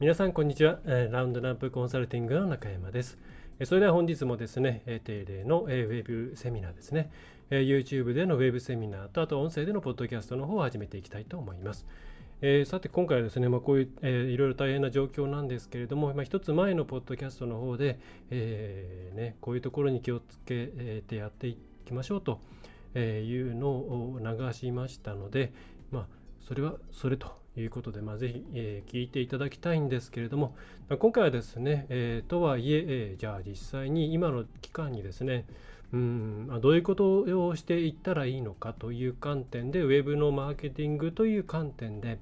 [0.00, 3.16] 皆さんこんにちは、ラウンドナップコンサルティングの中山です。
[3.62, 7.12] それでは本日もですね、定例のウェブセミナーですね、
[7.48, 11.86] YouTube でのウェブセミナーと、あと音声でのポッドキャストの方を始めていきたいと思います。
[12.42, 22.40] えー、さて今回はですね、まあ、こういう、えー、いろいろ大変な状況なんですけれども、まあ、一つ前のポッドキャストの方で、えーね、こういうところに気をつけてやっていきましょうと
[22.98, 23.00] い
[23.48, 25.52] うのを流しましたので、
[25.92, 26.06] まあ、
[26.40, 30.54] それはそれということで、まあ、ぜひ、えー、聞いていただきたいんですけれども、
[30.88, 35.44] まあ、今回はですね、えー、とはいええー、じゃあ実際に今の期間にですね、
[35.92, 42.18] うんどういうことをしていったらいいのかという観点で、ウェブのマーケティングという観点で、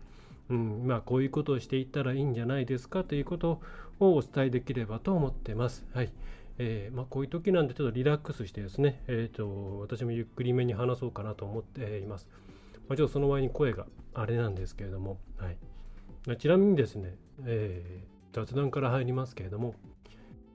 [0.50, 3.60] うんまあ、こういうことをしていったらいいんじゃないですかということ
[3.98, 5.86] をお伝えできればと思ってます。
[5.94, 6.10] はい
[6.58, 12.28] えーまあ、こういう時なんでちょっとリラックスしてですね、えーと私もゆっくりめに話そうかなと思っています。
[12.88, 19.74] まあ、ちょっとその前に声があれなんですけれども、はい、ちなみにですね、えー、雑談から入りますけれども、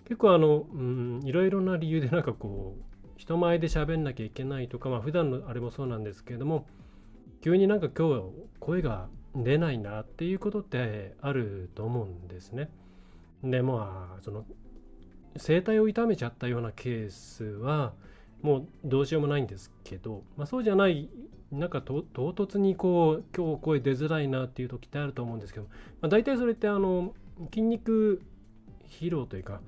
[0.06, 2.84] 結構あの、うん、いろいろな理由でなんかこう、
[3.18, 6.68] 人前で喋んなきゃいけないとか、まあ普段のあれもそうなんですけれども、
[7.42, 8.24] 急になんか今日
[8.60, 12.70] 声が出ないなっていうことってあると思うんですね。
[13.44, 14.46] で、まあ、その、
[15.38, 17.94] 声帯を痛めちゃったようなケースは、
[18.42, 21.10] もうどうしようもないんですけど、まあ、そうじゃない
[21.52, 25.68] なんか唐突にこう今日声出づらいなっていう時ってあると思うんですけど、
[26.02, 27.14] まあ、大体それってあの
[27.52, 28.22] 筋肉
[28.90, 29.62] 疲労というか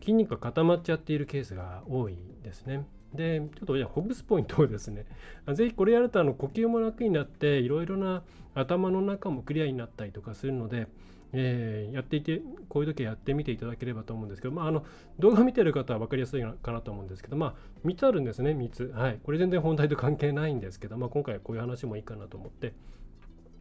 [0.00, 2.86] 筋肉が固まっちゃっているケースが多いですね。
[3.14, 5.06] で、ちょっとじゃあほぐすポイントをですね、
[5.54, 8.22] 是非これやるとあの呼吸も楽になっていろいろな
[8.54, 10.88] 頭の中もクリアになったりとかするので、
[11.34, 14.84] えー、やっていて、こういう時はやってみていただければと思うんですけど、まあ、あの
[15.18, 17.54] 動画見てる方は分かりやすいかなと思うんですけど、まあ、
[17.86, 18.92] 3つあるんですね、3つ。
[18.94, 19.18] はい。
[19.22, 22.72] これ全然本題と関係ないんですけど、まあ、今回はこういう話もいいかなと思って。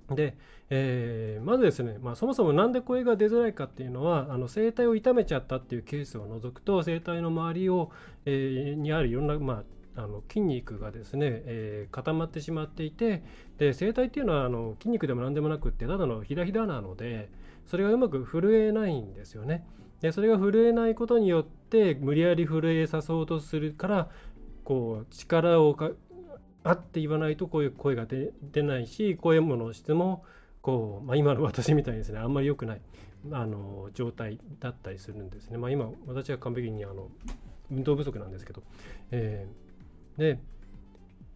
[0.09, 0.35] で、
[0.69, 7.91] えー、まずですね、まあ、そもそもなんで声が出づらいかっていうのは、あの声帯を痛めちゃったっていうケースを除くと、声帯の周りを、
[8.25, 9.63] えー、にあるいろんな、まあ、
[9.95, 13.23] あの筋肉がですね、えー、固まってしまっていて
[13.57, 17.29] で声帯っていうのはあの筋肉でも何でもなくってただのひだひだなので
[17.67, 19.65] それがうまく震えないんですよね
[20.01, 24.09] でそれが震えないことによって無理やり震えさそうとするから
[24.63, 25.91] こう力をか
[26.63, 30.23] あって言わないとこういう声が出ないし声の質も
[30.61, 32.81] こう、まあ、今の私みたいにですねあんまり良くない
[33.31, 35.57] あの状態だったりするんですね。
[35.57, 37.09] まあ、今私は完璧にあの
[37.71, 38.63] 運動不足なんですけど、
[39.11, 39.63] えー
[40.17, 40.39] で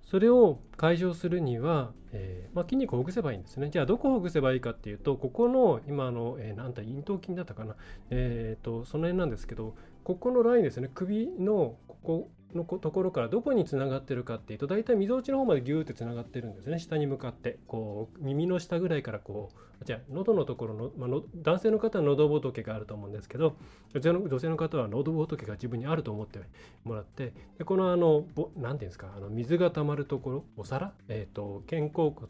[0.10, 3.70] それを解消するには、えー、まあ、筋肉をほぐせばいいんですね。
[3.70, 7.76] じゃあどこをほぐせばいいかっていうとここの今の、えー、なんだ咽頭筋だったかな、
[8.10, 9.76] えーと、その辺なんですけど
[10.08, 10.90] ここのラインですね。
[10.96, 16.80] 首のここのところからどこにつながってるかっていうと大体みぞおちの方までギューってつながってるんですね。
[16.80, 17.60] 下に向かって。
[17.68, 19.50] こう耳の下ぐらいからこ
[19.82, 23.58] うじゃあ喉のところの,、まあの、男性の方は喉仏があると思うんですけど
[23.94, 26.40] 女性の女性の方は喉仏が自分にあると思って
[26.86, 32.30] もらってでこのあの何て言うんですかあの水が溜まるところお皿、えーと、肩甲骨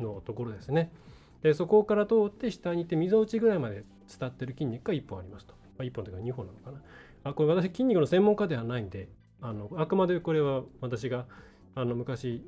[0.00, 0.90] のところですね。
[1.44, 3.84] でそこから通って下に行ってみぞおちぐらいまで
[4.18, 6.82] 伝ってる筋肉が1本ありますと、まあ、1本というか2本なのかな。
[7.24, 9.08] あこれ私筋肉の専門家ではないんで
[9.40, 11.26] あのあくまでこれは私が
[11.74, 12.42] あの昔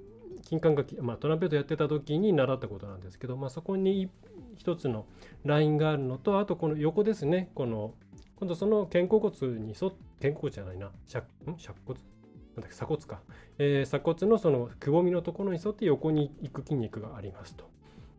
[0.45, 4.11] 金管楽器、まあ、トランペットやってた時に習ったことなんですけど、まあ、そこに
[4.57, 5.07] 一つの
[5.45, 7.95] ラインがあるのとあとこの横ですねこの
[8.37, 11.27] 今度その肩甲骨に沿って肩甲骨じゃないな尺
[11.59, 12.01] 尺骨？
[12.57, 13.21] なんだっけ鎖骨か、
[13.59, 17.69] えー、鎖骨のそのくぼみのところに沿って横に行く筋肉がありますと。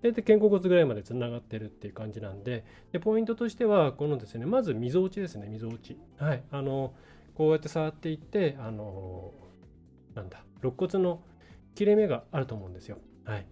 [0.01, 5.97] で肩甲骨ぐらいまでつながってるっていう感じなんででポイントとしてはこのですねまずみぞおちですねみぞおち。
[6.17, 6.43] はい。
[6.51, 6.93] あの
[7.33, 9.33] こうやって触っていってあの
[10.13, 11.21] なんだ肋骨の
[11.75, 12.97] 切れ目があると思うんですよ。
[13.25, 13.45] はい。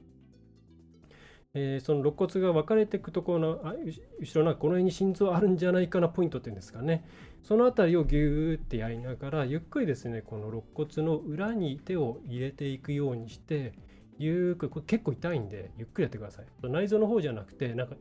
[1.56, 3.76] えー、その肋骨が分かれていくところのあ
[4.20, 7.06] 後ろなんかこの辺に心臓あるんじゃないかなポイントっていうんですかね。
[7.44, 13.74] その辺りをギューってやりながらゆっくりですねこの肋骨の裏に手を入れていくようにして
[14.20, 17.96] ゆっくこれ結構痛いんでゆっくりやってください内臓の方じゃなくてなんか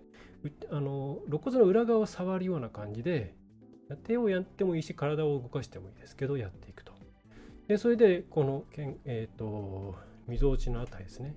[0.70, 3.35] あの肋骨の裏側を触るような感じで
[4.05, 6.93] 手をやってもいいし体を動かしてもいいですけどやっていくと
[7.69, 9.94] でそれでこのけん、えーと、
[10.26, 11.35] みぞおちのあたりですね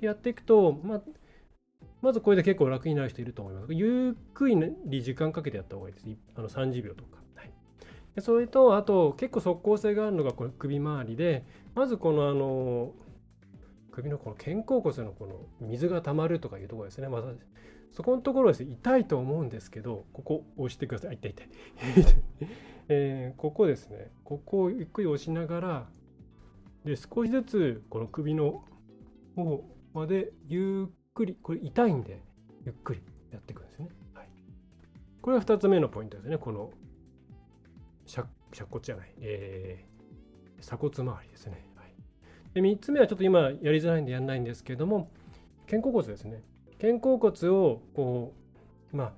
[0.00, 1.02] でやっていくと、まあ、
[2.02, 3.72] まずこれで結構楽になる人いると思います。
[3.72, 6.06] ゆっくり時間かけてやった方がいいです。
[6.36, 7.18] あの30秒とか。
[7.36, 7.50] はい、
[8.14, 12.92] でそれと、あと結構即効性があるのがこの首周りで、まずこのあの
[13.94, 17.08] 首のこの肩甲骨のこの水が溜まるとかいうところですね。
[17.08, 17.38] まず
[17.92, 21.14] そこのところですね、痛いと思うんですけど、ここ押してください。
[21.14, 21.48] 痛い痛い。
[22.88, 25.90] えー、ここですね、ここをゆっくり押しながら、
[26.84, 28.64] で、少しずつこの首の
[29.36, 29.64] 方
[29.94, 32.20] までゆっくり、これ痛いんで、
[32.64, 33.88] ゆっくりやっていくんですね。
[34.12, 34.28] はい、
[35.22, 36.36] これが2つ目のポイントですね。
[36.36, 36.72] この、
[38.06, 38.28] 尺
[38.70, 41.73] 骨じゃない、えー、鎖骨周りですね。
[42.54, 45.10] で3つ目はちょっと今やりづらいんでやらないんですけども、
[45.68, 46.42] 肩甲骨ですね。
[46.80, 48.32] 肩甲骨をこ
[48.92, 49.12] う、まあ、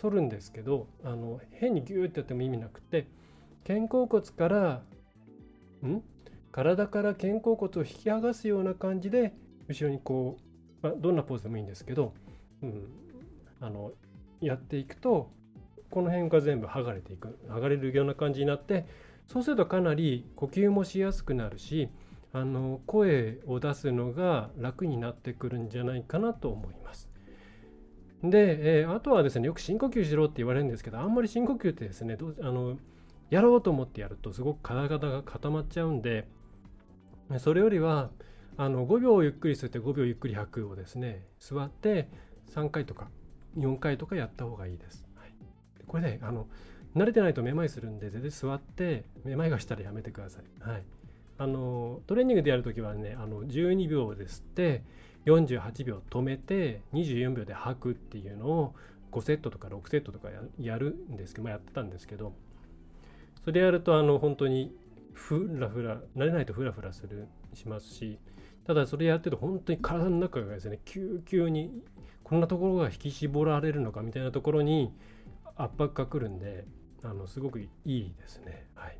[0.00, 3.06] 反るんですけど、あの変にギューってやっても意味なくて、
[3.66, 4.82] 肩甲骨から、
[5.86, 6.02] ん？
[6.52, 9.34] 体から肩甲骨を引き剥がすような感じで
[9.68, 10.36] 後ろにこ
[10.82, 12.12] う、まあ、どんなポーズでもいいんですけど、
[12.62, 12.88] うん、
[13.60, 13.92] あの
[14.40, 15.30] やっていくと
[15.90, 18.86] この辺が全部剥がれていく剥がれるような感じになって
[19.28, 21.88] そうするとかなり呼吸もしやすくなるし
[22.32, 27.10] あの声を出すのが楽になってくるんじゃないかなと思います。
[28.22, 32.78] で、えー、あとはですねよく深呼吸しろって言われるんですけどあんまり深呼吸ってですねどあの
[33.30, 36.28] やろうと思ってやるとすごく体が固まっちゃうんで
[37.38, 38.10] それよりは
[38.56, 42.08] あの5秒ゆっくり吸って5秒ゆっくり吐くをですね座って
[42.54, 43.08] 3回とか
[43.58, 45.04] 4回とかやった方がいいです。
[45.16, 45.32] はい、
[45.86, 46.46] これねあの
[46.94, 50.44] 慣れてないとめまいするんで全然座ってめまいがしたらやめてください。
[50.60, 50.82] はい、
[51.42, 54.84] あのトレーニングでやるときはねあの12秒で吸って
[55.26, 58.74] 48秒止めて24秒で吐くっていうのを
[59.10, 60.28] 5セットとか6セットとか
[60.60, 62.32] やるんですけど、まあ、やってたんですけど
[63.44, 64.72] それやるとあの本当に
[65.12, 68.18] ふらふら慣れないとふらふらするしますし
[68.64, 71.72] ただそれやってると本当に体の中がですね急急に
[72.22, 74.92] こんなところが引き絞られるのかみたいなところに
[75.56, 76.64] 圧迫が来るんで
[77.02, 78.66] あのすごくいいですね。
[78.76, 78.96] はい。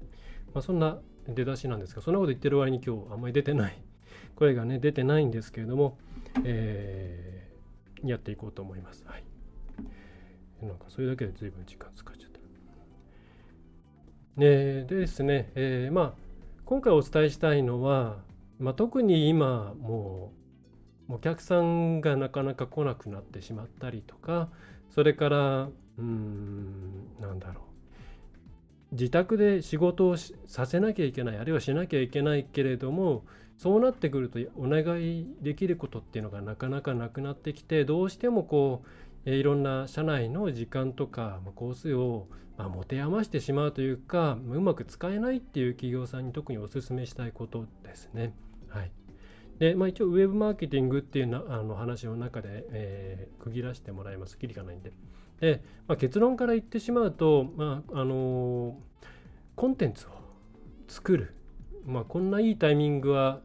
[0.54, 3.82] まあ、そんな出だしなんですがそんなこと言ってる割に今日あんまり出てない
[4.36, 5.98] 声がね出てないんですけれども、
[6.44, 9.04] えー、やっていこうと思います。
[9.06, 9.24] はい。
[10.62, 12.40] なんかそれだけで随分時間使っちゃった。
[14.40, 16.12] でですね、えー、まあ
[16.64, 18.16] 今回お伝えしたいのは
[18.62, 20.32] まあ、特に今も
[21.08, 24.50] うお客さんがなかなか来なくなってしまったりとか
[24.94, 27.71] それからうんなんだろう。
[28.92, 33.24] 自宅で仕事をさせなきゃいけないあるいはしなきゃいけないけれども
[33.56, 38.82] そうなってくるとお願いできることっていうのがなかなかなくなってきてどうしてもこ
[39.24, 48.34] ういろんな社内の時間とか工数をま持て余してしまうというかうまく使えないっていう企業さんに特にお勧めしたいことですね。
[48.68, 48.90] はい
[49.58, 54.36] でまあ、一応ウェブマーケティングっていうなあの話の中で、えー、区切らせてもらいます。
[54.36, 54.92] きりがないんで。
[55.42, 58.74] で、まあ、結論から言ってしまうと、まああのー、
[59.54, 60.10] コンテンツを
[60.88, 61.34] 作る、
[61.84, 63.40] まあ、こんないいタイミングは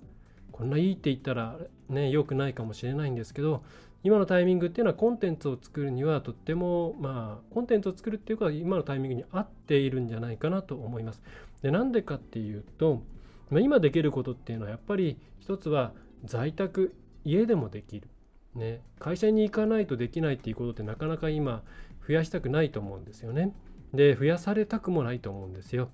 [0.54, 1.58] こんないいって言ったら
[1.90, 3.64] ね良くないかもしれないんですけど
[4.04, 11.22] 今のタイミングっていうのはコンテンツを作るにはとってもまあコンテンツを作るっていうか今のタイミングに合っているんじゃないかなと思います。
[11.62, 13.02] でなんでかっていうと
[13.50, 15.94] まあ、今できることっていうのはやっぱり一つは
[16.26, 18.08] 在宅家でもできる、
[18.56, 21.64] ね、会社に行かないとできないっていうことってなかなか今
[22.08, 23.54] 増やしたくないと思うんですよね。
[23.94, 25.90] で増やされたくもないと思うんですよ。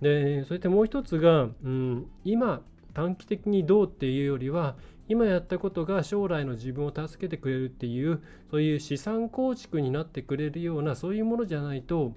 [0.00, 4.76] でそれってもう一つが、うん、今短期的にどうっていうよりは
[5.08, 12.12] 今やったことが将来の自分を助けてくれるっていうそういう資産構築になってくれるようなそういうものじゃないと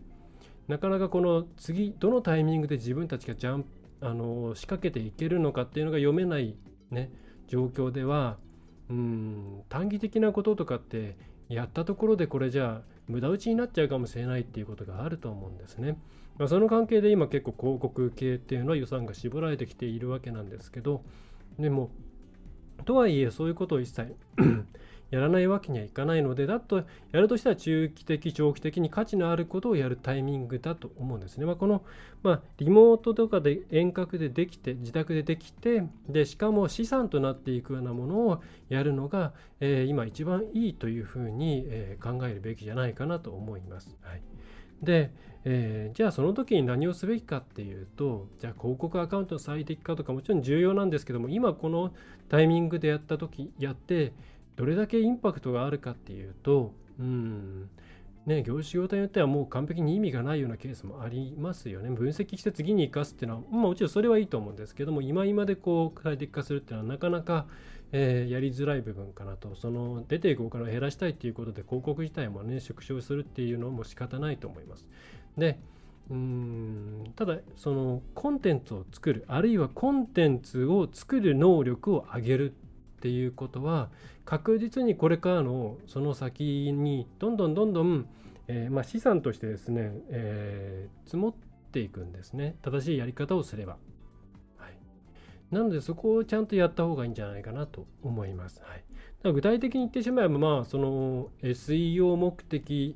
[0.68, 3.66] なかなかこの次どのタイミングで自分たちがジャン
[4.02, 6.56] あの仕掛けていけるのかっていうのが読めない、
[6.92, 7.12] ね、
[7.48, 8.38] 状況では
[8.90, 11.18] うん短期的なこととかって
[11.50, 15.98] やったところでこれじゃあ無駄打ちになっちゃうかもしれないっていうことがあると思うんですね。
[16.38, 21.04] まあ、その関係で今結構広告系っていうのは予算が絞られてきているわけなんですけど
[21.60, 21.90] でも
[22.86, 24.16] とはいえそういうことを一切
[25.12, 31.46] やらないわけにはいかないので、だとやるとしたら中期的、長期的に価値のあることをやるタイミングだと思うんですね。
[31.46, 31.84] まあ、この、
[32.22, 43.98] まあ、リモートとかで遠隔でできて、自宅でできて、でしかも資産となっていくようなものをやるのが、えー、今一番いいというふうに、えー、考えるべきじゃないかなと思います。
[44.02, 44.22] はい、
[44.84, 45.12] で、
[45.46, 51.94] えー、じゃあその時に何をすべきかっていうとじゃあ広告アカウントの最適化とかもちろん重要なんですけども今この
[52.28, 54.14] タイミングでやった時やって
[54.60, 57.70] どれだけインパクトがあるかっていうと、うん、
[58.26, 61.90] ね、業種業態によってはもう完璧に意味がないようなケースもありますよね。
[61.90, 67.46] 分析して次に生かすっていうのは、まあ、もちろんそれはいいと思うんですけども、今今でこう最適化するっていうのはなかなか、
[67.94, 74.86] えー、やりづらい部分かなとその出ていくお金を減らしたいっていうことで広告自体もね縮小するっていうのも仕方ないと思います。
[75.38, 75.58] で
[76.10, 83.90] うーんただそのコンテンツを作るあるいはコンテンツを作る能力を上げるっていうことは
[84.30, 88.06] 確実にこれからのその先にどんどんどんどん、
[88.48, 91.34] えー、まあ、資産としてですね、えー、積もっ
[91.72, 93.78] ていくんですね正しいやり方をすれば。
[94.58, 94.78] はい
[95.50, 98.62] なのでそこをちゃんとやった方がいいんじゃないかなと思います。
[98.62, 98.84] はい、だか
[99.24, 102.96] ら具体的に言ってしまえば、まあ、その SEO 目的、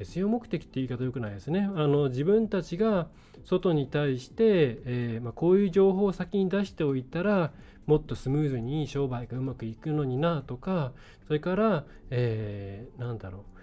[0.00, 1.68] SEO 目的って言い方よくないですね。
[1.74, 3.08] あの自分たちが
[3.44, 7.52] 外に対して、えー、まあ、こういう情報を先に出しておいたら、
[7.86, 10.92] もっとスムーズに商売がうまくいくのになとか、
[11.26, 13.59] それから、えー、なんだろう、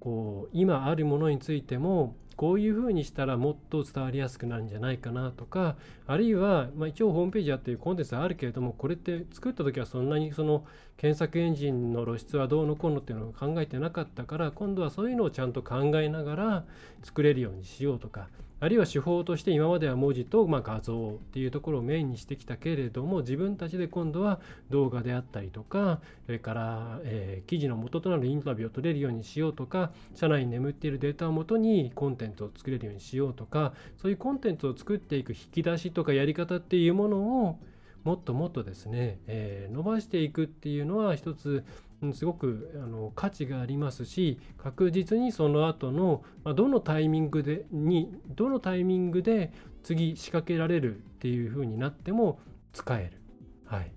[0.00, 10.64] こう今あるものについてもこういうふうにしたらもっと伝わりやすくなるんじゃないかなとかあるいは、まあ、一応ホームページやっていうコンテンツはあるけれどもこれって作った時はそんなにその
[10.96, 16.64] 検索エンジンの露出はどうのこうのっていうのを考えてなかったから今度はそういうのをちゃんと考えながら
[17.02, 18.28] 作れるようにしようとか
[18.64, 24.40] あるいは手法として今までは文字とま画像っていうところをメインにしてきたけれども自分たちで今度は
[24.70, 37.58] 動画であったりとかそれから、え、記事の元となるインタビューを取れるようにしようとか社内に眠っているデータをもとにコンテンツを作れるようにしようとかそういうコンテンツを作っていく引き出しとかやり方っていうものを
[38.04, 41.64] もっともっとですね、えー、伸ばしていくっていうのは一つ
[42.12, 52.38] すごくあの価値がありますし確実にその後の、まあ、どのタイミングでにどのタイミングで次仕掛けられるっていう風になっても
[52.72, 53.20] 使える、
[53.64, 53.92] はい、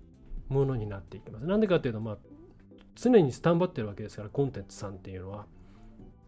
[0.48, 1.46] ものになっていきます。
[1.46, 2.18] なんでかっていうと、まあ、
[2.96, 5.46] 常にスタンバってるわけですからコンテンツさんっていうのは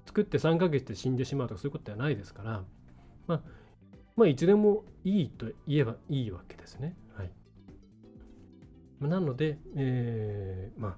[0.06, 2.64] 作って3ヶ月で死んでしまうとかそういうことではないですから、
[3.28, 3.42] まあ、
[4.16, 6.96] まあ、いつでもいいと言えばいいわけですね。
[9.08, 10.96] なので、えー、まあ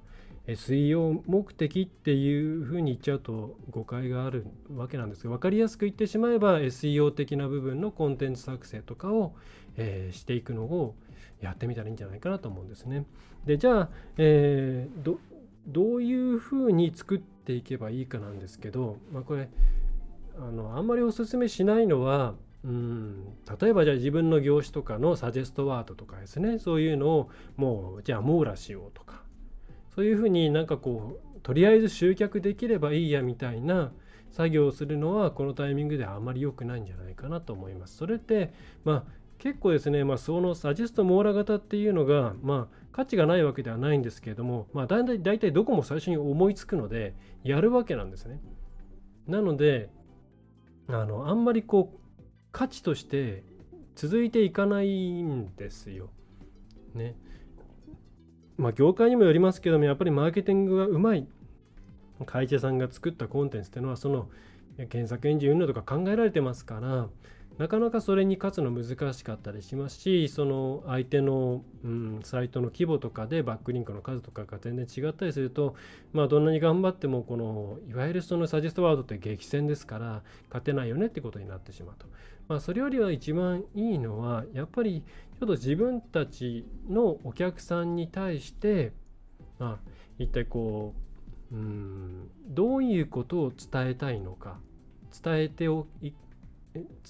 [0.48, 9.36] SEO 目的っていうふうに言っちゃうと誤解があるわけなんですが分かりやすく言ってしまえば SEO 的な部分のコンテンツ作成とかを、
[9.77, 10.96] えー、していくのを
[11.41, 13.05] やってみたらいいんじゃないかなと思うんですね。
[13.46, 15.20] でじゃあ、えー、ど
[15.67, 19.48] どういうふうに作っていけばいいかなんですけど、まあ、これ
[20.38, 29.24] あのあんまりおすすめしないのはうん例えばじゃあ自分の業種とかのサジェストワードとかですねそういうのをもうじゃあ網羅しようとか
[29.96, 33.91] そういうふうになんかこうとりあえず集客できればいいやみたいな
[34.30, 37.98] 作業をするのはこのタイミングではあまり良くないんじゃないかなと思います。
[37.98, 38.53] それって
[38.84, 48.39] まあ結構ですね、まあ、そのサジェスト網羅型っていうのが、まあ、価値がないわけではないんですけれども、まあ、だいたい大体どこも最初に思いつくのでやるわけなんですね。
[49.27, 49.89] なので
[50.88, 52.00] あのあんまりこう
[52.51, 53.43] 価値として
[53.96, 56.10] 続いていかないんですよ。
[56.93, 57.15] ね。
[58.58, 61.27] まあ、業界にもよりますけども、やっぱりマーケティングがうまい
[62.25, 64.29] 会社さんが作ったコンテンツっていうのは、その
[64.77, 67.10] 検索エンジン運用とか考えられてますから、
[67.58, 75.75] なかなかそれに勝つの難しかったりしますし、その相手の、うん、サイトの規模とかでバックリンクの数とかが全然違ったりすると、
[76.13, 82.08] まあ、どんなに頑張っても、このいわゆるそのサジェストワードって激戦ですから、勝てないよねってことになってしまうと。
[82.51, 85.05] まあ、それよりは一番いいのは、やっぱり
[85.39, 88.91] ちょっと自分たちのお客さんに対して、
[89.58, 90.93] まあ、一体こ
[91.50, 94.60] ううんどういうことを伝えたいのか
[95.24, 96.13] 伝えてお伝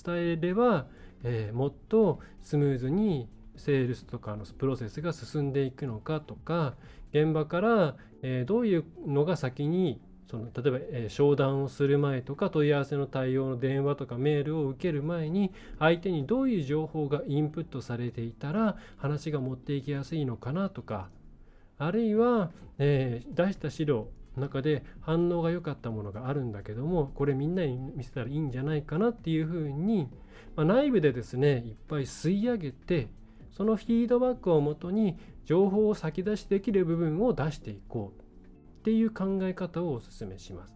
[0.09, 0.85] えれば、
[1.23, 6.75] えー、もっとスムーズにセールスとかのプロセスが進んでいくのかとか
[7.13, 9.99] 現場から、えー、どういうのが先に
[10.31, 21.09] その例えば、えー、商談をする前とか問い合わせの対応の電話とかメールを受ける前に相手にどういう情報がインプットされていたら話が持っていきやすいのかなとか
[21.77, 24.07] あるいは、えー、出した資料
[24.37, 30.07] の中で反応が良かったものがあるんだけどもこれみんなに見せたらいいんじゃないかなっていうふうに、
[30.55, 33.09] まあ、内部でですねいっぱい吸い上げて
[33.51, 38.20] そのフィードバックをもとに情報を先出しできる部分を出していこう。
[38.81, 40.73] っていう考え方をお勧めします。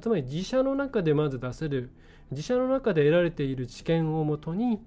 [0.00, 1.90] つまり自社の中でまず出せる
[2.30, 4.80] 自社の中で得られている知見をもとに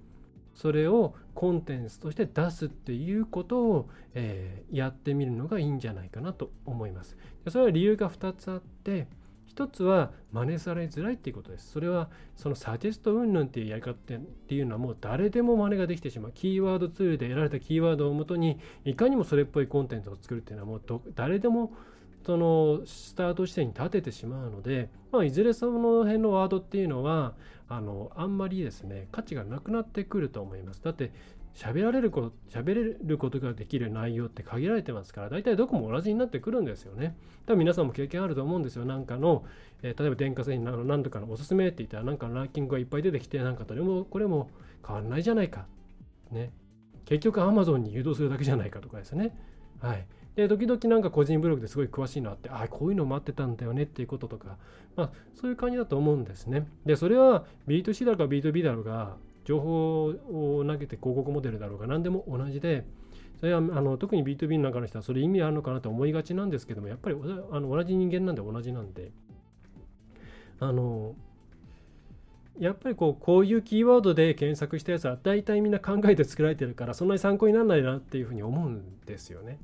[0.54, 7.18] それをコンテンツとして出すっていうことを、えー、やってみるのがいいんじゃないかなと思います。
[7.48, 9.08] それは理由が2つあって
[9.54, 11.70] 1つは真似されづらいっていうことです。
[11.70, 16.32] それはそのサジェスト云々っていうやり方っていうのはもう誰でも真似ができてしまう。
[16.32, 21.72] キーワードツールで得られたキーワードをもとにいかにもそれっぽいコンテンツを作るっていうのはもう誰でも
[22.24, 27.34] そのスタート地点に立ててしまうので、まあ、いずれその辺のワードっていうのは
[27.68, 30.82] あのあんまりですね価値がなくなってくると思います。
[30.82, 31.12] だって
[31.54, 37.16] 喋られること喋れることができる内容って限られてますから大体どこも同じになってくるんですよね。
[37.46, 38.84] 多分皆さんも経験あると思うんですよ。
[38.84, 39.44] なんかの、
[39.82, 44.50] えー、例えば電化製品の何とかのおすすめって言ったらなんかのランキングがいっぱい出てきてなんかどれもこれも
[44.84, 45.66] 変わらないじゃないか。
[46.32, 46.52] ね。
[47.04, 49.36] 結局 Amazon に誘導するだけじゃないかとかですね。
[49.80, 50.06] はい。
[50.36, 54.56] で時々なんか個人ブログですごい詳しいのあってああこういうの待ってたんだよねっていうこととか、
[54.96, 62.84] まあ、そういう感じだと思うんですねでそれは B2C だろうか B2B だろうが情報を投げて広告モデルだろうが何でも同じで
[63.38, 67.16] それはあの特に B2B の中の人はそれ意味あるのかなと思いがちなんですけどもやっぱり
[67.50, 69.12] あの同じ人間なんで同じなんで
[70.60, 71.14] あの
[72.58, 79.58] やっぱりこうこういうキーワードで検索したやつは大体みんな考えて作られてるからそんなに参考にならないなっていうふうに思うんですよね。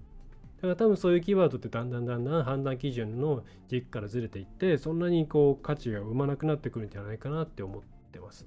[0.60, 8.46] だから多分そういうキーワードってだんだんだんだん判断基準の軸からずれていってそんなにこう価値が生まなくなってくるんじゃないかなって思ってます。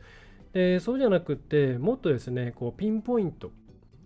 [0.53, 3.51] でそうじゃなくってもっとですねこうピンポイント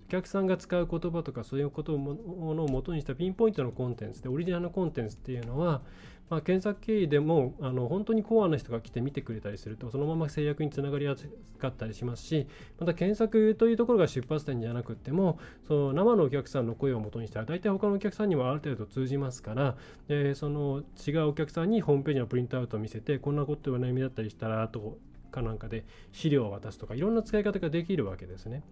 [0.07, 2.15] お客さんが使う言葉とかそういうことをも
[2.55, 5.81] のを元にしたピンポイントのコンテンツでオリジナルのコンテンツっていうのは、
[6.29, 11.27] まあ、検索経由でもあの本当にコアな人が来て見てくれたりするとそのまま制約につながりやす
[11.60, 12.48] かったりしますし
[12.79, 19.75] また検索というところが出発点じゃなくてもその生のお客さんの声を元にしたら大体他のお客さんにはある程度通じますから、
[20.10, 24.98] えその違うお客さんにホームページのプリントアウトを見せてこんなことは悩みだったりしたらと
[25.31, 28.63] かなんかで資料を渡すとかいろんな使い方ができるわけですね。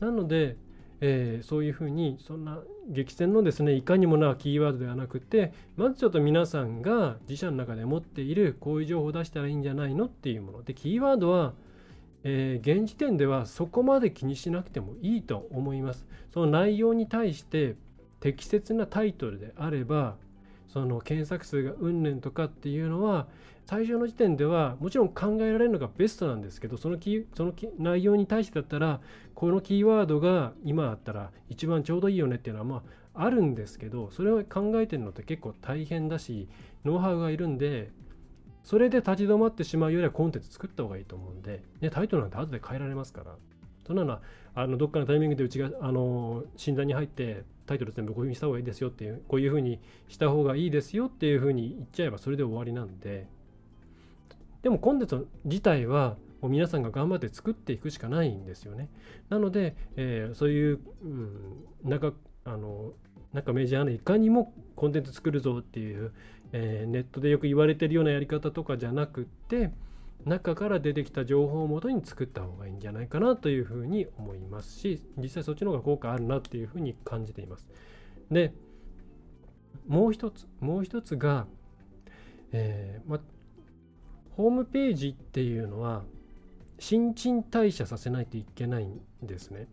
[0.00, 0.56] なので、
[1.00, 10.62] えー、そういうふうにそんな激戦のですねいかにもなキーワードではなくてまずちょっと皆さんが自社の中で持っているこういう情報を出したらいいんじゃないのっていうもの。
[10.62, 11.54] でキーワードは、
[12.24, 16.06] えー、現時点ではそこまで気にしなくてもいいと思います。
[16.32, 17.76] その内容に対して
[18.20, 20.16] 適切なタイトルであれば
[20.68, 23.28] その検索数がうんぬんとかっていうのは
[23.68, 29.02] 最初の時点ではもちろん考えられるのがベストなんですけどそのキその内容に対してだったら
[29.34, 32.82] このキーワードが今だったら一番ちょうどいいよねっていうのはま
[33.14, 36.48] ああるんですけどそれを考えてるのって結構大変だし
[36.86, 37.90] ノウハウがいるんで
[38.64, 43.36] それで立ち止まってしまうよりはコンテンツ作った方がいいと思うんで、ね、タイトルなんて後で変えられますから。
[43.86, 44.20] そんなのは
[44.54, 53.26] あのどっかのタイミングでうちがあの診断に入ってタイトル全部こういうふうにした方がいいですよっていうこういうふうにした方がいいですよっていうふうに言っちゃえばそれで終わりなんで
[54.62, 58.88] でもコンテンツ自体は皆さんが頑張って作っていくしかないんですよね。
[59.28, 62.12] なので、えー、そういう、うん、なんか
[62.44, 62.92] あの
[63.32, 66.12] なんかメジャーないかにもコンテンツ作るぞっていう、
[66.52, 69.70] えー、ネットでよく言われてるようなやり方とかじゃなくって
[70.24, 77.66] 中から出てきた情報をもとに作った方がいいんじゃないかなというふうに思いますし実際そっちの方が効果あるなっていうふうに感じています。
[78.30, 78.52] で
[79.86, 81.46] もう一つもう一つが、
[82.52, 83.20] えーま
[84.38, 86.04] ホームページっていうのは
[86.78, 89.66] 新陳代謝させないといけないんですね。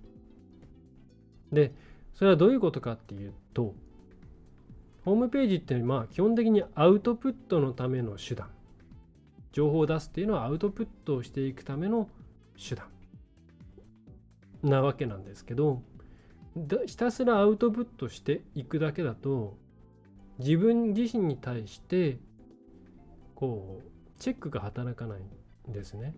[1.52, 1.72] で、
[2.16, 3.76] それはどういうことかっていうと、
[5.04, 8.50] ホームページってまあ基本的にアウトプットのための手段。
[9.52, 12.10] 情報を出すっていうのはアウトプットをしていくための
[12.58, 12.88] 手段
[14.64, 15.84] なわけなんですけど、
[16.88, 19.56] ひたすらアウトプットしていくだけだと、
[20.40, 22.18] 自分自身に対して
[23.36, 25.22] こうチェックが働かない
[25.70, 26.14] んですね。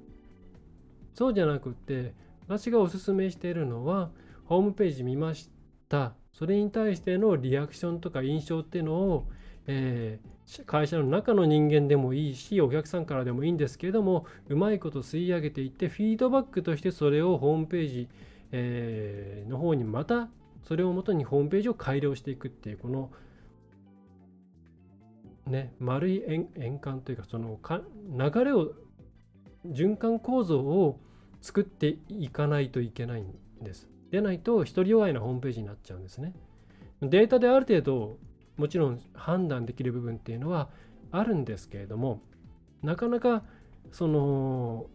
[1.13, 2.13] そうじゃなくて
[2.47, 4.11] 私がおすすめしているのは
[4.45, 5.49] ホームページ見まし
[5.89, 9.27] たそれに対してのリアクションとか印象っていうのを、
[9.65, 18.07] えー、会社の中の人間でもいいしお客さんからでもいいんですけれどもうまいこと吸い上げていってフィードバックとしてそれをホームページ、
[18.51, 20.29] えー、の方にまた
[20.67, 23.09] それをもとにホームページを改良していくっていうこの
[25.47, 28.73] ね、丸い円環というかそのか流れを
[29.65, 30.99] 循環構造を
[31.41, 33.89] 作っていかないといけないんです。
[34.11, 36.33] でないと独り弱いなホームページになっちゃうんですね。
[37.01, 38.17] データである程度
[38.57, 40.69] もちろん判断できる部分っていうのは
[41.11, 42.21] あるんですけれども
[42.81, 43.43] なかなか
[43.91, 44.87] その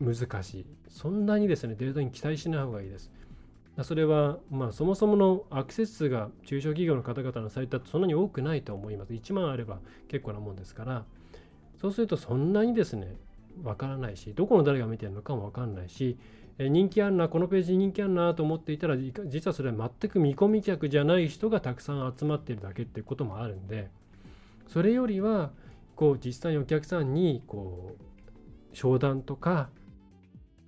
[0.00, 3.10] 難しいそんなにですねデータに期待しない方がいいです。
[3.84, 9.12] それは、まあ、そもそものアクセス数が中小企業の方々のサイトだとそんなに多くないと思います。
[9.12, 11.04] 1万あれば結構なもんですから、
[11.80, 13.16] そうするとそんなにですね、
[13.62, 16.18] わからないし、どこの誰が見てるのかもわかんないし、
[16.58, 23.90] 人気あるな、このページ人気あるなと思っていたら、実はそれは全く見込み客じゃない人がたくさん集まっているだけっていうこともあるんで、
[24.68, 25.52] それよりは、
[25.96, 27.94] こう実際にお客さんにこ
[28.72, 29.68] う商談とか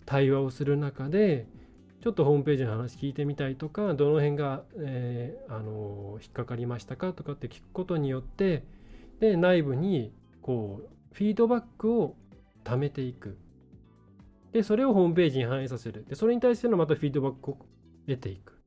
[0.05, 1.47] 対話をする中で
[2.03, 8.65] ちょっとホームページの話聞いてみたいとかどの辺が、えー、あの引っかかりましたかとかって聞くことによって
[9.21, 10.13] で内部に
[10.43, 12.17] こうフィードバックを
[12.65, 13.39] 貯めていく。
[14.53, 16.05] でそれをホームページに反映させる。
[16.09, 17.57] でそれに対してのまたフィードバックを
[18.09, 18.61] 得ていく。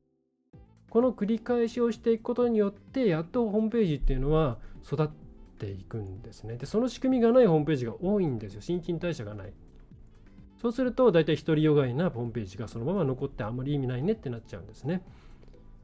[0.89, 5.09] この繰り返しをしていくことによってやっとホームページっていうのは育っ
[5.59, 6.55] ていくんですね。
[6.55, 8.61] でその仕組みがないホームページが多いんですよ。
[8.61, 9.53] 新陳代謝がない。
[10.65, 15.03] そうすると大体独りよがいなホームページがそのまま残ってあんまり意味ないねってなっちゃうんですね。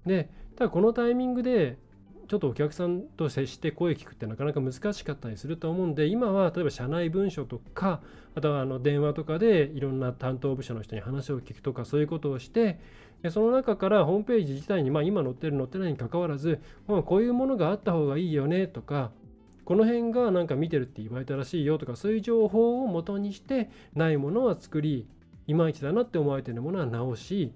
[0.07, 1.77] でただこのタイミングで
[2.27, 8.01] ちょっとお客さんと接して声聞くってなかなか難しかったりすると思うんで今は例えば社内文書とか
[8.33, 12.79] あとはあの電話とかでいろんな担当部署の人に話を聞くとかそういうことをして
[13.21, 19.11] でその中からホームページ自体に、まあ、今載ってる載ってないにかかわらず、まあ、こういうものがあった方がいいよねとか
[19.65, 25.07] この辺がなんか見てるって言われたらしいよとかそういう情報を元にしてないものは作り
[25.47, 27.53] いまいちだなって思われてるものは直し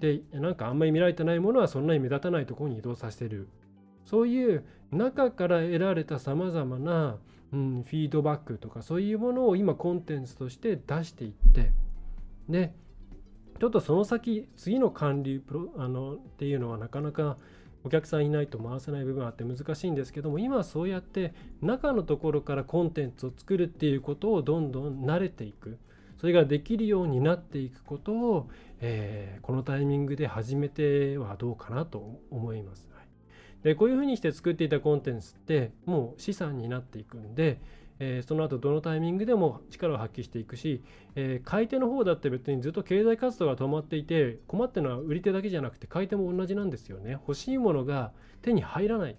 [0.00, 3.48] でなんかあんまり見られてないものはそんなに目立たないところに移動させる。
[4.04, 7.18] そういう中から得られたさまざまな、
[7.52, 11.72] うん、フィードバックとかそういうものを今コンテンツとして出していって
[12.48, 12.72] で
[13.58, 17.36] ちょっとその先次の管理プロあのっていうのはなかなか
[17.86, 25.78] お客さんいないと回せない部分あって難しいんですけども今はそうやって中のところからコンテンツを作るっていうことをどんどん慣れていく
[26.20, 32.88] それができるようになっていくことを、えー、このタイミングで始めてはどうかなと思います。
[33.62, 37.60] でこういうふうにして作っていたコンテンツってもう資産になっていくんで、
[37.98, 40.82] えー、その後どのタイミングでも力を発揮していくし、
[41.14, 47.12] えー、買い手の方だって別にずっと経済活動が止まっていて困ってるのは売り手だけじゃなくて買い手も同じなんですよね。
[47.12, 49.16] 欲しいものが手に入らない。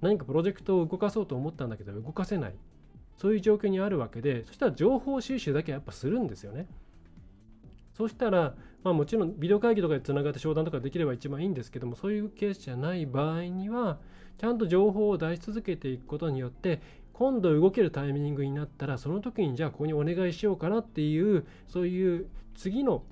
[0.00, 2.54] 何かプロジェクトを動かそうと思ったんだけど動かせない。
[3.16, 6.66] そういう状況にあるわけでそしたら情報収集だけやっぱするんですよね。
[7.94, 13.98] そしたらまあ、もちろんビデオ会議とかでつながって商談とかできれば一番いいんですけどもそういうケースじゃない場合には
[14.36, 16.82] ちゃんと情報を出し続けていくことによって
[17.14, 23.04] 今度動けるタイミングになったらその時にじゃあここにお願いしようかなっていうそういう次の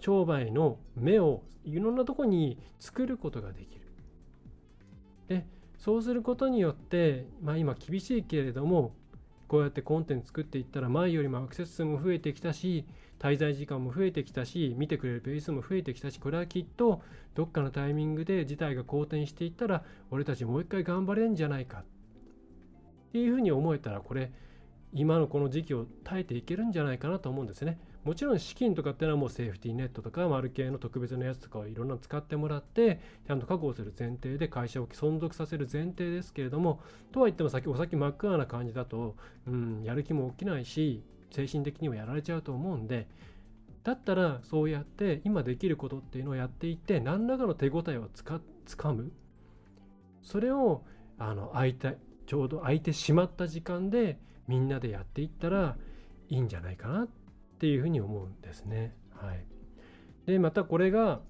[0.00, 3.80] 商売の目をいろんなとこに作ることができる。
[5.28, 5.46] で
[5.78, 8.94] そうすることによって、まあ、今厳しいけれども
[9.48, 12.84] こうやってコンテンツ作っていったら前よりもアクセス数も増えてきたし
[13.18, 17.02] 滞在時間も増えてきたし見てくれるペースも増えてきたしこれはきっと
[17.34, 21.82] どっかのタイミングで事態が好転していったら俺たちもう一回頑張れんじゃないか
[23.08, 24.30] っていうふうに思えたらこれ
[24.92, 27.78] 今のこの時期を耐えていけるんじゃないかなと思うんですね。
[28.04, 36.80] もちろん資金とかっていうのはもうセーフティーネットとかマル系の特別なやつとかをいろんな使ってもらってちゃんと確保する前提で会社を存続させる前提ですけれども
[37.12, 39.14] とは言っても先お先真っ暗な感じだと、
[39.46, 43.08] うん、やる気も起きないし精神的にもやられちゃうと思うんで
[43.84, 49.12] だったらそうやって今できることっていうのをやっていって何らかの手応えをつか掴む
[50.22, 50.82] それを
[51.18, 55.76] あの空いたいちょうど空いてしまった時間でみんなでやっていったら
[56.28, 57.08] いいんじゃないかなっ
[57.58, 58.94] ていうふうに思うんですね。
[59.14, 59.44] はい、
[60.26, 61.22] でまたこれが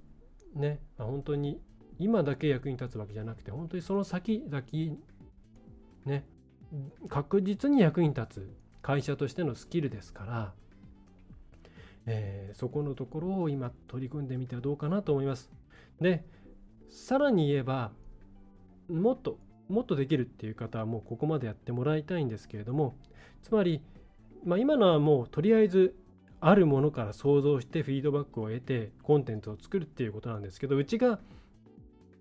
[0.54, 1.60] ね本当に
[2.00, 4.62] 今だけ役に立つわけじゃなくて本当にその先々
[6.04, 6.26] ね
[7.08, 8.50] 確実に役に立つ
[8.82, 10.52] 会社としてのスキルですから、
[12.06, 15.50] えー、そこのところを今取り組んでみてはどうかなと思います。
[16.00, 16.24] で、
[16.88, 17.92] さらに言えば、
[18.88, 22.96] もっと、もっとできるっていう方はもうここまでやってもらいたいんですけれども、
[23.42, 23.82] つまり、
[24.44, 25.94] まあ、今のはもうとりあえず
[26.40, 31.18] あるものから想像してフィードバックを得てコンテンツを作るっていうことなんですけどうちが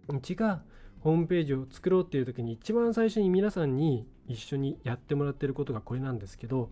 [0.07, 0.63] うちが
[1.01, 6.71] ホームページを作ろうっていう時に一番最初に皆さんに一緒にやってもらってることがこれなんですけど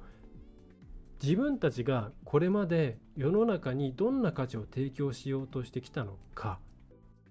[1.21, 6.59] 自分たちがこれまで世の中にどんな価値を提供しようとしてきたのか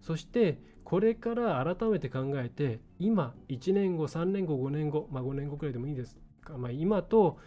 [0.04, 6.18] そしてこれから改めて考えて今1年後3年後5年後まあ5年後くらいでもいいです。
[6.42, 7.38] か、まあ、今と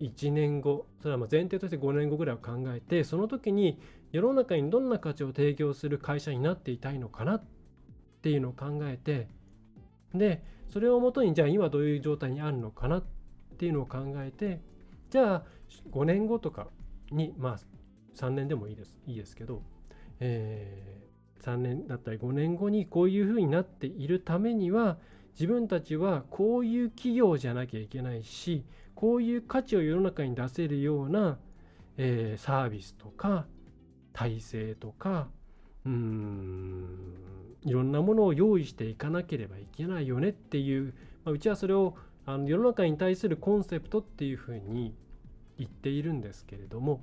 [0.00, 3.78] 1年後それはま前提として5年後ぐらいを考えてその時に
[4.10, 7.44] 世の中にどんな価値を提供する会社になっていたいのかなっ
[8.22, 9.28] ていうのを考えて
[10.14, 10.42] で
[10.72, 13.04] それをもとにじゃあ今どういう状態にあるのかなっ
[13.58, 14.62] ていうのを考えて
[15.10, 15.44] じゃあ
[15.90, 16.68] 5年後とか
[17.12, 17.58] にまあ
[18.16, 18.98] 3年でもいいです。
[19.06, 19.62] いいですけど、
[20.18, 21.09] え、
[21.40, 24.98] 3年だったり5年後にこういうふうになっているためには
[25.32, 31.38] 自分たちはこういう企業じゃなきゃいけないしこういう価値を世の中に出せるような、
[31.96, 33.46] えー、サービスとか
[34.12, 35.28] 体制とか
[35.86, 44.94] うーんいろんなものを用意していかなければいけないよねっていう、まあ、うちはそれをあの世の中に対するコンセプトっていうふうに
[45.58, 47.02] 言っているんですけれども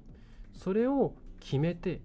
[0.54, 2.02] それを決めて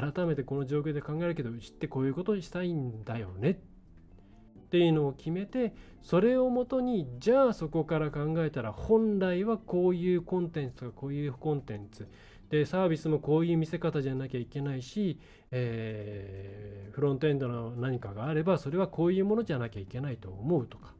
[0.00, 3.50] 改めてこの状況で考えるけどうちってこういうことにしたいんだよね。
[3.50, 12.08] っていうのを決めてそれをもとにじゃあそこから考えたら本来はこういうコンテンツとかこういうコンテンツ。
[12.50, 15.18] でサービスもこういう見せ方じゃなきゃいけないし、
[15.50, 20.92] えー、フロントエンドの何かがあればそれはこういうものじゃなきゃいけないと思うとか。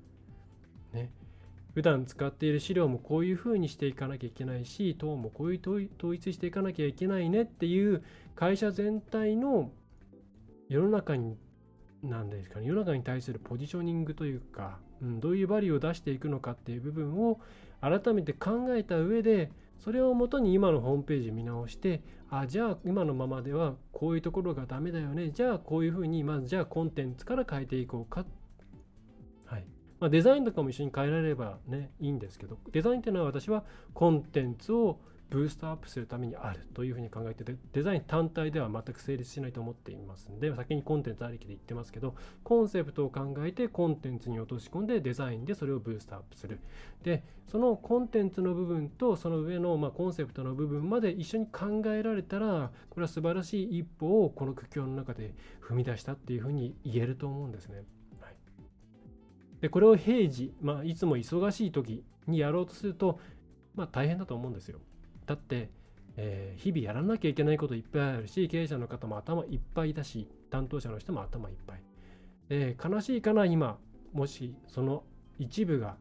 [0.92, 1.10] ね。
[1.74, 5.60] 普段使っている資料もこういうふうにしていかなきゃいけないし党もこういう
[5.98, 8.02] 統一していかなきゃいけないねっていう
[8.36, 9.70] 会社全体の
[10.68, 11.36] 世の中に
[12.02, 17.40] 何ですかね世の中に対するポジショニングというか、うん、どういうバリューを出していくのかっていう部分を
[17.80, 25.30] 改めて考えた上でそれをもとに今のホームページ見直してあじゃあ今のままではこういうところがダメだよね。
[25.30, 28.43] じゃあこういうふうにまずじゃあコンテンツから変えていこうかはい
[30.04, 33.64] まあ、デザインとかも一緒に変えられればねいいんですけどデザインっていうのは私は
[33.94, 46.60] コンテンツをブーストアップするためにあるというふうに考えててデザイン単体では全く成立しないと思っていますので先にコンテンツありきで言ってますけどコンセプトを考えてコンテンツに落とし込んでデザインでそれをブーストアップする
[47.02, 55.34] でそのコンテンツの部分とその上のまコンセプトの部分まで一緒に考えられたらこれは素晴らしい一歩をこの苦境の中で
[55.66, 57.84] 踏み出したっていうふうに言えると思うんですね。
[59.64, 63.18] でこれを平時、まあ、いつも忙しい時にやろうとすると、
[63.74, 64.78] まあ、大変だと思うんですよ。
[65.24, 65.70] だって、
[66.18, 71.82] えー、日々やらなきゃいけないこといっぱいあるし経営者の方も頭いっぱいだし担当者の人も頭いっぱい、
[72.50, 73.78] えー、悲しいかな今
[74.12, 75.02] もしその
[75.38, 75.96] 一部が、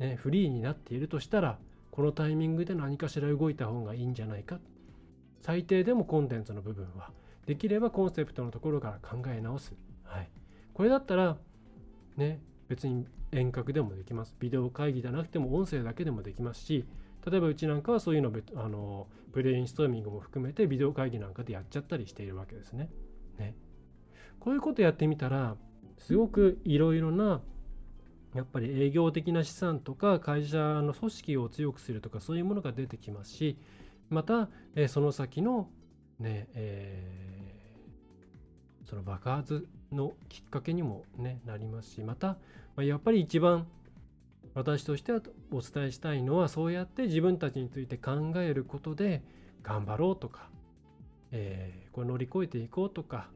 [0.00, 1.56] ね、フリーになっているとしたら
[1.92, 4.58] このタイミングで何かしら動いた方がいいんじゃないか。
[5.40, 7.12] 最低でもコンテンツの部分は
[7.46, 10.28] できればコンセプトのところから考え直す、はい、
[10.74, 11.36] これだったら
[12.20, 16.84] ね別に遠隔でもできますビデオ会議じゃなくても音声だけでもできますし
[17.28, 22.88] 例えばうちなんかはそういうのあのブレインストーミングも含めてビデオ会議なんかでやっちゃったりしているわけですね。
[23.38, 23.54] ね
[24.38, 25.56] こういうことやってみたら
[25.98, 27.42] すごくいろいろな
[28.34, 33.58] やっぱり営業的な資産とか会社の組織を強くするとかそういうものが出てきますし
[34.08, 35.68] また、えその先の
[36.18, 42.36] ねえー、その爆発のきっかけにも、ね、なりますしまた、
[42.76, 43.66] ま、やっぱり一番
[44.54, 45.20] 私としては
[45.52, 49.22] お伝えしたいのはそうやって自分たちについて考えることで
[49.62, 50.48] 頑張ろうとか、
[51.30, 53.28] えー、これ乗り越えていこうとか、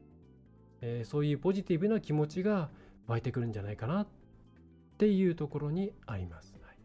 [0.81, 2.69] えー、そういうポジティブな気持ちが
[3.07, 4.07] 湧いてくるんじゃないかなっ
[4.97, 6.55] ていうところにあります。
[6.61, 6.77] はい、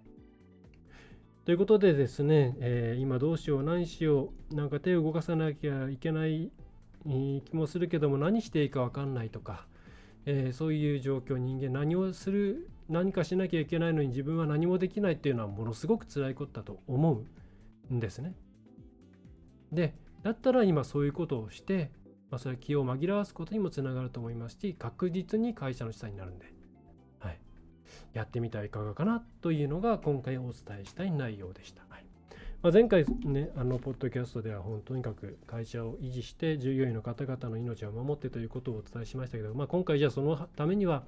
[1.45, 6.51] ということでですね、えー、今どうしよう何しようなんか手を動かさなきゃいけない
[7.05, 9.67] 気もするけども何していいか分かんないとか、
[10.27, 17.23] えそういう状況人間何をする何かしなきゃいけないのに自分は何もできないっていうのはものすごく辛いことだと思
[17.91, 18.35] うんですね。
[19.73, 21.91] でだったら今そういうことをして、
[22.31, 26.53] まあ、それは気を紛らわすことにもつながると思いますし確実に会社の資産になるんで、
[27.21, 27.41] はい、
[28.13, 31.83] やってみてはいかがかなというのが今回お伝えしたい内容でした。
[31.89, 32.10] はい
[32.63, 41.05] まあ、前回ね、あの、ポッドキャストでは、本とにかく会社を維持して、従業員の方々の命を守ってということをお伝えしましたけど、まあ、今回じゃあそのためには、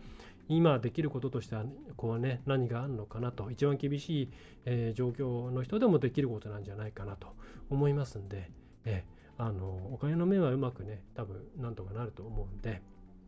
[0.48, 1.64] 今できることとしては、
[1.98, 4.28] こうね、何があるのかなと、一番厳しい、
[4.64, 7.28] えー、状況の人でもできることなんじゃないかなと
[7.68, 8.50] 思いますんで、
[8.86, 12.80] えー、あのお金の面はうまくね、多分なんとかなると思うんで、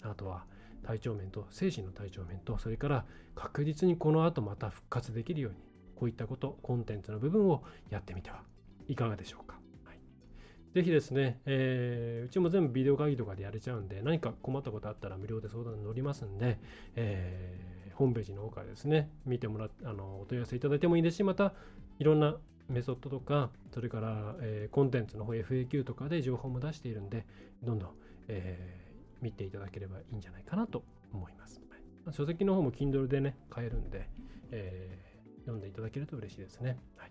[0.03, 0.47] あとは
[0.83, 5.59] 体調面と、精神の体調面と、それから確実にこの後また復活できるように、
[5.97, 8.43] こういったこと、コンテンツの部分をやってみては
[8.89, 9.59] いかがでしょうか。
[10.75, 16.59] ぜひですね、えー、うちも全部ビデオ会議とかでやれちゃうんで、何か困ったことあったら無料で相談に乗りますんで、
[16.97, 21.55] えー、ホームページの方からですね、見てもらあの、お問い合わせいただいてもいいですし、また、
[22.01, 22.37] いろんな
[22.69, 27.25] メソッドとか、それから、えー、コンテンツの方 FAQ とかで情報も出しているんで、
[27.63, 27.91] どんどん、
[28.27, 31.63] えー、見ていただければいいんじゃないかなと思います。
[31.71, 31.77] は
[32.11, 34.09] い、書籍の方も Kindle でね、買えるんで、
[34.51, 35.14] えー、
[35.45, 36.79] 読んでいただけると嬉しいですね。
[36.97, 37.11] はい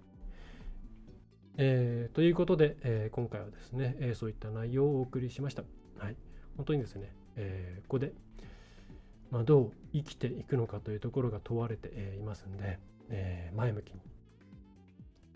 [1.58, 5.63] えー、ということで、えー、今回はですね、えー、そういった内容をお送りしました。
[6.00, 6.15] はい。
[6.58, 8.13] 本当にですね、えここで、
[9.32, 14.00] まあ、どう生きていくのかというところが問われて、えいますんで、え前向きに、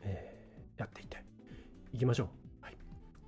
[0.03, 1.23] えやっていって
[1.93, 2.46] いきましょう。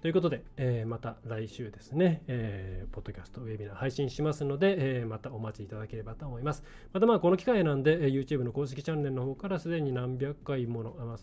[0.02, 6.64] ということで、えまた来週ですね、えポッドキャスト、ウェビナー配信しますので、えまたお待ちいただければと思います。
[6.94, 11.18] またまあこの機会なんで、え YouTube の公式チャンネルの方からすでに何百回もの、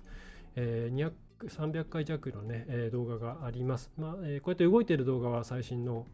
[0.57, 1.12] えー、200
[1.45, 3.91] 300回弱のね、えー、動画があります。
[3.99, 6.07] まあ、えー、こうやって動いている動画は最新の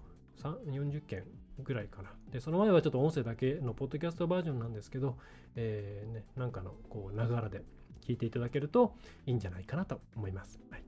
[0.43, 1.25] 40件
[1.63, 2.11] ぐらいかな。
[2.33, 5.17] で、その前はちょっと音声だけのポッドキャストバージョンなんですけど、
[5.55, 7.63] えー、ね、なんかのこう、ながらで
[8.05, 8.95] 聞いていただけると
[9.27, 10.59] いいんじゃないかなと思います。
[10.71, 10.85] はい。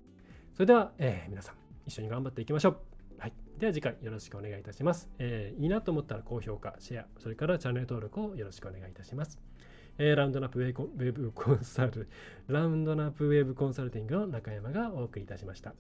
[0.55, 1.55] それでは、えー、皆さん、
[1.87, 2.77] 一緒に頑張っていきましょう。
[3.19, 3.33] はい。
[3.59, 5.09] では次回よろしくお願いいたします。
[5.19, 9.39] えー、いいなと思ったら高評価、シェア、それからチャンネル登録をよろしくお願いいたします。
[9.97, 12.09] えー、ラウンドナップウェブコンサル、
[12.49, 15.75] ラウンドナップウェブコンサルティングの中山がお送りいたしました。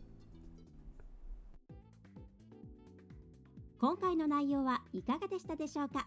[3.80, 6.06] 今回の内容はいかがでしたでしょうか？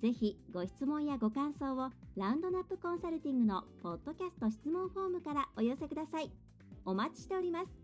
[0.00, 6.30] ぜひご質問やご感想をラウンドナップコンサルティングのポッドキャスト質問フォームからお寄せください。
[6.86, 7.83] お待ちしております。